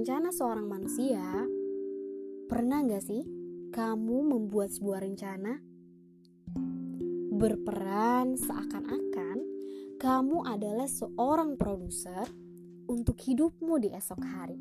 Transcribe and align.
rencana 0.00 0.32
seorang 0.32 0.64
manusia, 0.64 1.44
pernah 2.48 2.80
gak 2.88 3.04
sih 3.04 3.20
kamu 3.68 4.32
membuat 4.32 4.72
sebuah 4.72 5.04
rencana? 5.04 5.60
Berperan 7.36 8.32
seakan-akan 8.32 9.38
kamu 10.00 10.40
adalah 10.48 10.88
seorang 10.88 11.60
produser 11.60 12.24
untuk 12.88 13.20
hidupmu 13.20 13.76
di 13.76 13.92
esok 13.92 14.24
hari. 14.24 14.56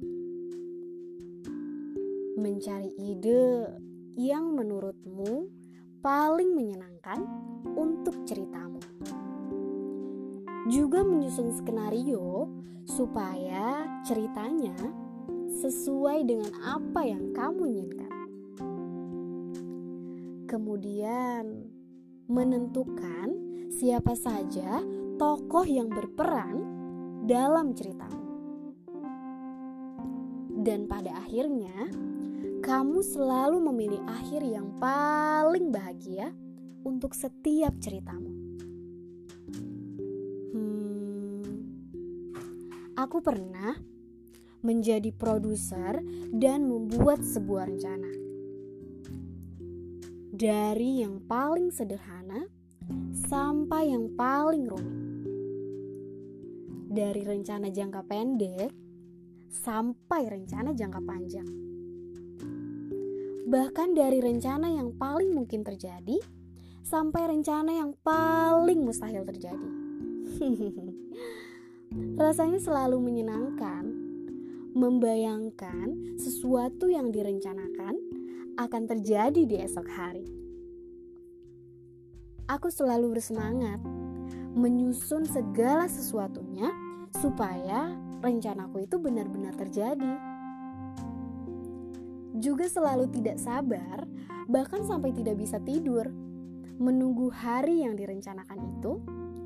Mencari 2.36 2.92
ide 3.00 3.64
yang 4.20 4.52
menurutmu 4.52 5.48
paling 6.04 6.52
menyenangkan 6.52 7.24
untuk 7.80 8.28
ceritamu. 8.28 8.84
Juga 10.68 11.00
menyusun 11.08 11.56
skenario 11.56 12.52
supaya 12.84 13.88
ceritanya 14.04 15.08
sesuai 15.60 16.24
dengan 16.24 16.56
apa 16.64 17.04
yang 17.04 17.36
kamu 17.36 17.62
inginkan. 17.68 18.14
Kemudian, 20.48 21.68
menentukan 22.32 23.28
siapa 23.68 24.16
saja 24.16 24.80
tokoh 25.20 25.68
yang 25.68 25.92
berperan 25.92 26.64
dalam 27.28 27.76
ceritamu. 27.76 28.24
Dan 30.64 30.88
pada 30.88 31.12
akhirnya, 31.28 31.92
kamu 32.64 33.04
selalu 33.04 33.60
memilih 33.60 34.02
akhir 34.08 34.42
yang 34.48 34.72
paling 34.80 35.76
bahagia 35.76 36.32
untuk 36.88 37.12
setiap 37.12 37.76
ceritamu. 37.84 38.32
Hmm, 40.56 41.44
aku 42.96 43.20
pernah 43.20 43.76
menjadi 44.60 45.12
produser 45.16 46.04
dan 46.36 46.68
membuat 46.68 47.24
sebuah 47.24 47.72
rencana. 47.72 48.12
Dari 50.40 51.04
yang 51.04 51.20
paling 51.28 51.72
sederhana 51.72 52.48
sampai 53.28 53.92
yang 53.92 54.12
paling 54.16 54.66
rumit. 54.68 55.00
Dari 56.90 57.22
rencana 57.22 57.70
jangka 57.70 58.02
pendek 58.08 58.72
sampai 59.52 60.22
rencana 60.30 60.74
jangka 60.74 61.02
panjang. 61.04 61.50
Bahkan 63.50 63.90
dari 63.98 64.22
rencana 64.22 64.70
yang 64.70 64.94
paling 64.94 65.34
mungkin 65.34 65.66
terjadi 65.66 66.22
sampai 66.86 67.30
rencana 67.30 67.74
yang 67.74 67.94
paling 68.02 68.82
mustahil 68.82 69.26
terjadi. 69.26 69.70
Rasanya 72.22 72.62
selalu 72.62 73.02
menyenangkan 73.02 73.99
membayangkan 74.74 76.18
sesuatu 76.20 76.90
yang 76.90 77.10
direncanakan 77.10 77.96
akan 78.60 78.84
terjadi 78.86 79.42
di 79.48 79.56
esok 79.64 79.88
hari. 79.88 80.28
Aku 82.50 82.74
selalu 82.74 83.18
bersemangat 83.18 83.78
menyusun 84.58 85.24
segala 85.30 85.86
sesuatunya 85.86 86.68
supaya 87.22 87.94
rencanaku 88.20 88.90
itu 88.90 88.98
benar-benar 88.98 89.54
terjadi. 89.54 90.14
Juga 92.40 92.66
selalu 92.66 93.10
tidak 93.14 93.38
sabar, 93.38 94.06
bahkan 94.50 94.82
sampai 94.82 95.14
tidak 95.14 95.38
bisa 95.38 95.62
tidur, 95.62 96.10
menunggu 96.80 97.30
hari 97.30 97.86
yang 97.86 97.94
direncanakan 97.94 98.60
itu 98.80 98.92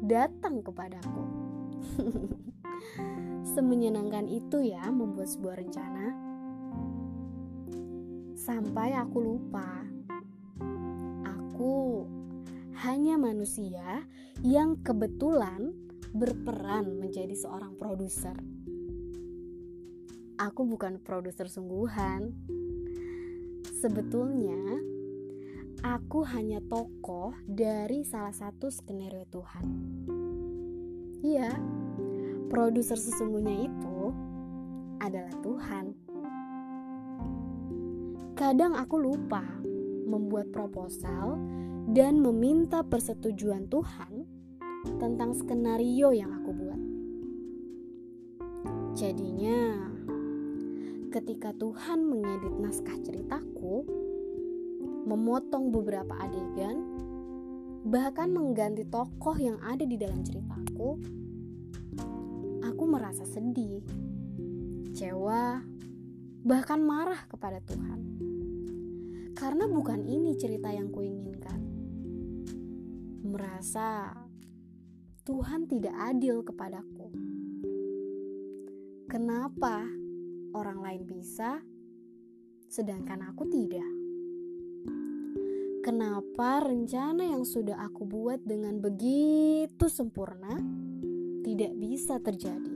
datang 0.06 0.62
kepadaku. 0.64 1.43
Semenyenangkan 3.54 4.26
itu 4.26 4.64
ya 4.66 4.88
membuat 4.90 5.30
sebuah 5.30 5.56
rencana. 5.62 6.08
Sampai 8.34 8.98
aku 8.98 9.18
lupa. 9.22 9.88
Aku 11.24 12.08
hanya 12.84 13.16
manusia 13.16 14.04
yang 14.42 14.82
kebetulan 14.82 15.72
berperan 16.14 17.00
menjadi 17.00 17.34
seorang 17.34 17.78
produser. 17.78 18.36
Aku 20.42 20.66
bukan 20.66 21.00
produser 21.00 21.48
sungguhan. 21.48 22.34
Sebetulnya, 23.80 24.80
aku 25.84 26.24
hanya 26.24 26.64
tokoh 26.64 27.36
dari 27.46 28.08
salah 28.08 28.34
satu 28.34 28.72
skenario 28.72 29.28
Tuhan. 29.28 29.66
Iya, 31.24 31.56
produser 32.52 33.00
sesungguhnya 33.00 33.64
itu 33.64 34.12
adalah 35.00 35.32
Tuhan. 35.40 35.86
Kadang 38.36 38.76
aku 38.76 39.00
lupa 39.00 39.40
membuat 40.04 40.52
proposal 40.52 41.40
dan 41.96 42.20
meminta 42.20 42.84
persetujuan 42.84 43.72
Tuhan 43.72 44.28
tentang 45.00 45.32
skenario 45.32 46.12
yang 46.12 46.44
aku 46.44 46.52
buat. 46.52 46.82
Jadinya, 49.00 49.90
ketika 51.08 51.56
Tuhan 51.56 52.04
mengedit 52.04 52.56
naskah 52.60 53.00
ceritaku, 53.00 53.88
memotong 55.08 55.72
beberapa 55.72 56.20
adegan, 56.20 56.84
bahkan 57.88 58.32
mengganti 58.32 58.88
tokoh 58.88 59.36
yang 59.36 59.60
ada 59.64 59.84
di 59.84 60.00
dalam 60.00 60.24
ceritaku, 60.24 60.63
aku 62.68 62.84
merasa 62.84 63.24
sedih, 63.24 63.80
kecewa, 64.92 65.64
bahkan 66.44 66.84
marah 66.84 67.24
kepada 67.32 67.64
Tuhan. 67.64 68.00
Karena 69.34 69.66
bukan 69.72 70.04
ini 70.04 70.36
cerita 70.36 70.68
yang 70.72 70.92
kuinginkan. 70.92 71.60
Merasa 73.24 74.12
Tuhan 75.24 75.72
tidak 75.72 75.96
adil 75.96 76.44
kepadaku. 76.44 77.08
Kenapa 79.08 79.88
orang 80.52 80.80
lain 80.84 81.04
bisa, 81.08 81.64
sedangkan 82.68 83.32
aku 83.32 83.48
tidak? 83.48 84.03
Kenapa 85.84 86.64
rencana 86.64 87.28
yang 87.28 87.44
sudah 87.44 87.76
aku 87.76 88.08
buat 88.08 88.40
dengan 88.48 88.80
begitu 88.80 89.92
sempurna 89.92 90.56
tidak 91.44 91.76
bisa 91.76 92.24
terjadi? 92.24 92.72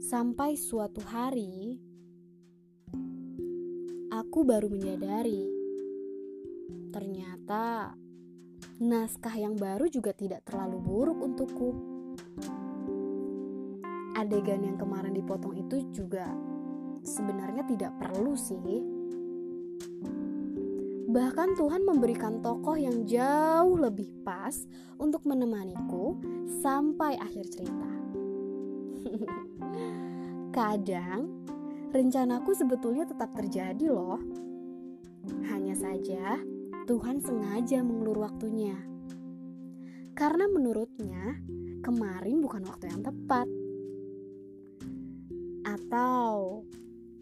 Sampai 0.00 0.56
suatu 0.56 1.04
hari, 1.04 1.76
aku 4.08 4.48
baru 4.48 4.72
menyadari 4.72 5.44
ternyata 6.88 7.92
naskah 8.80 9.36
yang 9.36 9.60
baru 9.60 9.92
juga 9.92 10.16
tidak 10.16 10.40
terlalu 10.48 10.80
buruk 10.80 11.20
untukku. 11.20 11.70
Adegan 14.16 14.64
yang 14.64 14.80
kemarin 14.80 15.12
dipotong 15.12 15.52
itu 15.60 15.84
juga 15.92 16.32
sebenarnya 17.04 17.68
tidak 17.68 17.92
perlu 18.00 18.32
sih. 18.32 18.96
Bahkan 21.16 21.56
Tuhan 21.56 21.80
memberikan 21.88 22.44
tokoh 22.44 22.76
yang 22.76 23.08
jauh 23.08 23.80
lebih 23.80 24.12
pas 24.20 24.52
untuk 25.00 25.24
menemaniku 25.24 26.20
sampai 26.60 27.16
akhir 27.16 27.56
cerita. 27.56 27.90
Kadang, 30.60 31.48
rencanaku 31.88 32.52
sebetulnya 32.52 33.08
tetap 33.08 33.32
terjadi 33.32 33.88
loh. 33.88 34.20
Hanya 35.48 35.72
saja, 35.72 36.36
Tuhan 36.84 37.24
sengaja 37.24 37.80
mengulur 37.80 38.20
waktunya. 38.20 38.76
Karena 40.12 40.44
menurutnya, 40.52 41.40
kemarin 41.80 42.44
bukan 42.44 42.60
waktu 42.68 42.92
yang 42.92 43.00
tepat. 43.00 43.48
Atau 45.64 46.68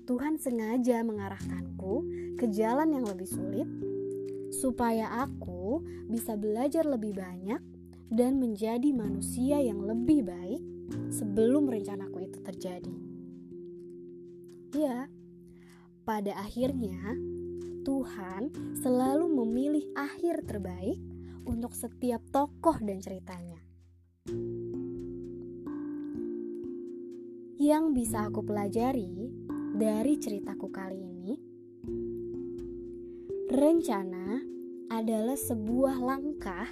Tuhan 0.05 0.35
sengaja 0.35 1.07
mengarahkanku 1.07 2.05
ke 2.37 2.51
jalan 2.51 2.91
yang 2.93 3.07
lebih 3.07 3.25
sulit 3.25 3.65
supaya 4.65 5.13
aku 5.21 5.85
bisa 6.09 6.41
belajar 6.41 6.89
lebih 6.89 7.13
banyak 7.13 7.61
dan 8.09 8.41
menjadi 8.41 8.97
manusia 8.97 9.61
yang 9.61 9.85
lebih 9.85 10.25
baik 10.25 10.65
sebelum 11.13 11.69
rencanaku 11.69 12.25
itu 12.25 12.41
terjadi. 12.41 12.97
Ya, 14.73 15.05
pada 16.09 16.33
akhirnya 16.41 16.97
Tuhan 17.85 18.49
selalu 18.81 19.29
memilih 19.45 19.85
akhir 19.93 20.49
terbaik 20.49 20.97
untuk 21.45 21.77
setiap 21.77 22.25
tokoh 22.33 22.81
dan 22.81 23.05
ceritanya. 23.05 23.61
Yang 27.61 27.85
bisa 27.93 28.33
aku 28.33 28.41
pelajari 28.41 29.29
dari 29.77 30.17
ceritaku 30.17 30.73
kali 30.73 30.99
ini, 31.05 31.33
rencana 33.53 34.54
adalah 34.95 35.35
sebuah 35.35 35.99
langkah 35.99 36.71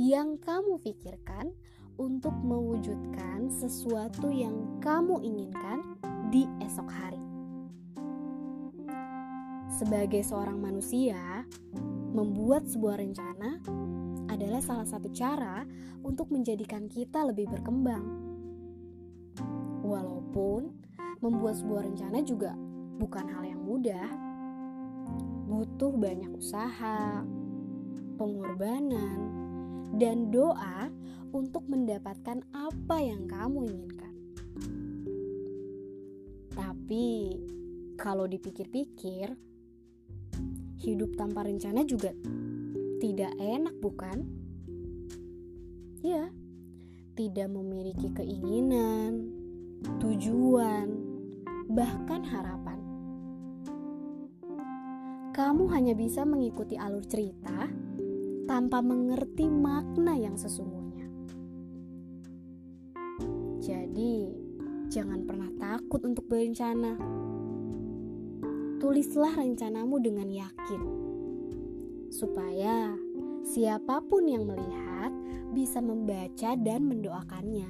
yang 0.00 0.40
kamu 0.40 0.80
pikirkan 0.80 1.52
untuk 2.00 2.32
mewujudkan 2.40 3.52
sesuatu 3.52 4.32
yang 4.32 4.80
kamu 4.80 5.20
inginkan 5.20 5.84
di 6.32 6.48
esok 6.64 6.88
hari. 6.88 7.20
Sebagai 9.68 10.24
seorang 10.24 10.56
manusia, 10.56 11.44
membuat 12.16 12.64
sebuah 12.64 13.04
rencana 13.04 13.60
adalah 14.32 14.64
salah 14.64 14.88
satu 14.88 15.12
cara 15.12 15.68
untuk 16.00 16.32
menjadikan 16.32 16.88
kita 16.88 17.20
lebih 17.28 17.52
berkembang. 17.52 18.06
Walaupun 19.84 20.72
membuat 21.20 21.60
sebuah 21.60 21.84
rencana 21.84 22.24
juga 22.24 22.56
bukan 22.96 23.26
hal 23.28 23.44
yang 23.44 23.60
mudah, 23.60 24.08
butuh 25.46 25.92
banyak 25.94 26.32
usaha, 26.34 27.22
pengorbanan, 28.18 29.18
dan 29.94 30.28
doa 30.34 30.90
untuk 31.32 31.64
mendapatkan 31.70 32.42
apa 32.52 32.96
yang 32.98 33.30
kamu 33.30 33.70
inginkan. 33.70 34.14
Tapi, 36.52 37.38
kalau 37.96 38.26
dipikir-pikir, 38.26 39.32
hidup 40.82 41.10
tanpa 41.14 41.46
rencana 41.46 41.86
juga 41.86 42.10
tidak 42.98 43.32
enak, 43.38 43.74
bukan? 43.78 44.18
Ya, 46.02 46.30
tidak 47.18 47.48
memiliki 47.50 48.10
keinginan, 48.14 49.30
tujuan, 49.98 50.86
bahkan 51.70 52.22
harapan. 52.22 52.78
Kamu 55.34 55.70
hanya 55.70 55.94
bisa 55.94 56.26
mengikuti 56.26 56.74
alur 56.74 57.06
cerita 57.06 57.87
tanpa 58.48 58.80
mengerti 58.80 59.44
makna 59.44 60.16
yang 60.16 60.40
sesungguhnya. 60.40 61.04
Jadi, 63.60 64.32
jangan 64.88 65.28
pernah 65.28 65.52
takut 65.60 66.00
untuk 66.08 66.24
berencana. 66.24 66.96
Tulislah 68.80 69.36
rencanamu 69.36 70.00
dengan 70.00 70.32
yakin, 70.32 70.82
supaya 72.08 72.96
siapa 73.44 74.00
pun 74.00 74.24
yang 74.24 74.48
melihat 74.48 75.12
bisa 75.52 75.84
membaca 75.84 76.56
dan 76.56 76.88
mendoakannya. 76.88 77.68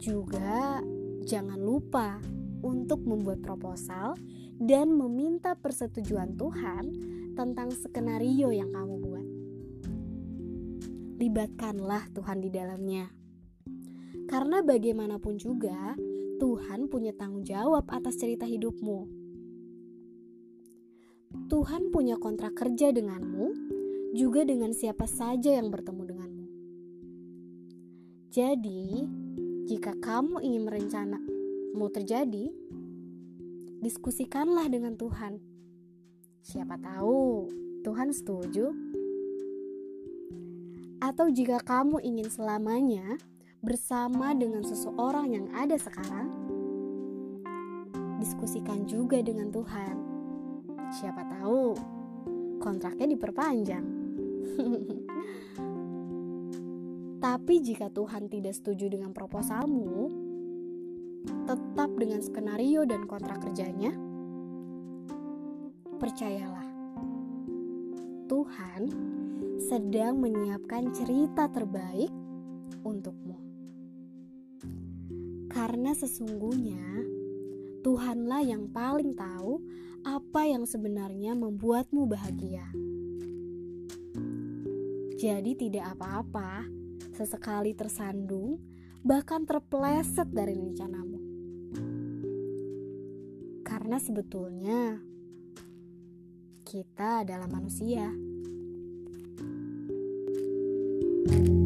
Juga, 0.00 0.80
jangan 1.28 1.60
lupa 1.60 2.16
untuk 2.64 3.04
membuat 3.04 3.44
proposal 3.44 4.16
dan 4.56 4.94
meminta 4.94 5.52
persetujuan 5.52 6.38
Tuhan 6.38 7.17
tentang 7.38 7.70
skenario 7.70 8.50
yang 8.50 8.74
kamu 8.74 8.94
buat. 8.98 9.26
Libatkanlah 11.22 12.10
Tuhan 12.10 12.42
di 12.42 12.50
dalamnya. 12.50 13.14
Karena 14.26 14.58
bagaimanapun 14.58 15.38
juga, 15.38 15.94
Tuhan 16.42 16.90
punya 16.90 17.14
tanggung 17.14 17.46
jawab 17.46 17.86
atas 17.94 18.18
cerita 18.18 18.42
hidupmu. 18.42 19.06
Tuhan 21.46 21.94
punya 21.94 22.18
kontrak 22.18 22.58
kerja 22.58 22.90
denganmu, 22.90 23.54
juga 24.18 24.42
dengan 24.42 24.74
siapa 24.74 25.06
saja 25.06 25.54
yang 25.54 25.70
bertemu 25.70 26.02
denganmu. 26.10 26.46
Jadi, 28.34 29.06
jika 29.70 29.94
kamu 29.94 30.42
ingin 30.42 30.62
merencana 30.66 31.22
mau 31.78 31.86
terjadi, 31.86 32.50
diskusikanlah 33.78 34.66
dengan 34.66 34.98
Tuhan. 34.98 35.47
Siapa 36.42 36.78
tahu 36.78 37.50
Tuhan 37.82 38.14
setuju. 38.14 38.70
Atau 40.98 41.30
jika 41.30 41.62
kamu 41.62 42.02
ingin 42.02 42.26
selamanya 42.26 43.18
bersama 43.62 44.34
dengan 44.34 44.66
seseorang 44.66 45.30
yang 45.30 45.46
ada 45.54 45.78
sekarang, 45.78 46.30
diskusikan 48.18 48.86
juga 48.86 49.22
dengan 49.22 49.50
Tuhan. 49.54 49.96
Siapa 50.98 51.22
tahu 51.38 51.74
kontraknya 52.58 53.06
diperpanjang. 53.14 53.86
Tapi 57.24 57.54
jika 57.62 57.90
Tuhan 57.90 58.30
tidak 58.30 58.54
setuju 58.54 58.90
dengan 58.94 59.10
proposalmu, 59.10 60.06
tetap 61.46 61.90
dengan 61.98 62.22
skenario 62.22 62.86
dan 62.86 63.10
kontrak 63.10 63.42
kerjanya, 63.42 63.90
percayalah, 65.98 66.70
Tuhan 68.30 68.82
sedang 69.58 70.22
menyiapkan 70.22 70.94
cerita 70.94 71.50
terbaik 71.50 72.08
untukmu. 72.86 73.34
Karena 75.50 75.90
sesungguhnya 75.98 77.02
Tuhanlah 77.82 78.46
yang 78.46 78.70
paling 78.70 79.18
tahu 79.18 79.58
apa 80.06 80.46
yang 80.46 80.62
sebenarnya 80.70 81.34
membuatmu 81.34 82.06
bahagia. 82.06 82.70
Jadi 85.18 85.58
tidak 85.58 85.98
apa-apa 85.98 86.62
sesekali 87.10 87.74
tersandung 87.74 88.62
bahkan 89.02 89.42
terpleset 89.42 90.30
dari 90.30 90.54
rencanamu. 90.54 91.18
Karena 93.66 93.98
sebetulnya 93.98 95.07
kita 96.68 97.24
adalah 97.24 97.48
manusia. 97.48 98.12
thank 101.28 101.48
you 101.48 101.57